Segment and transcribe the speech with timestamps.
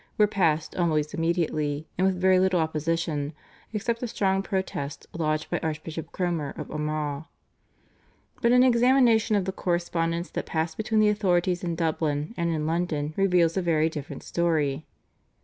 [0.17, 3.33] were passed always immediately and with very little opposition
[3.71, 7.25] except a strong protest lodged by Archbishop Cromer of Armagh.
[8.41, 12.65] But an examination of the correspondence that passed between the authorities in Dublin and in
[12.65, 14.87] London reveals a very different story.